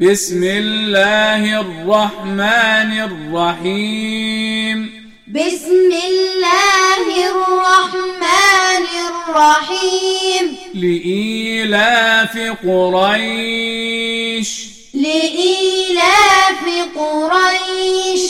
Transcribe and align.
بسم 0.00 0.44
الله 0.44 1.60
الرحمن 1.60 3.00
الرحيم. 3.00 5.10
بسم 5.28 5.90
الله 6.08 7.30
الرحمن 7.30 8.86
الرحيم. 9.10 10.56
لإيلاف 10.74 12.38
قريش. 12.66 14.48
لإيلاف 14.94 16.64
قريش. 16.96 18.22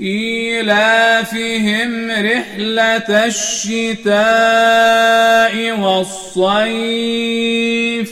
إيلافهم 0.00 2.10
رحلة 2.10 3.26
الشتاء 3.26 4.14
والصيف. 5.80 8.11